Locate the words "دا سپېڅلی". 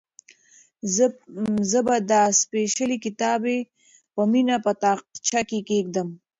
2.11-2.97